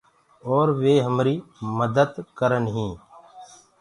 [0.49, 1.35] اور وي همري
[1.79, 2.97] مدد ڪرن هينٚ۔